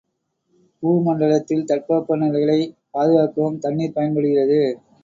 [0.83, 4.61] பூமண்டலத்தில் தட்பவெப்ப நிலைகளைப் பாதுகாக்கவும் தண்ணீர் பயன்படுகிறது.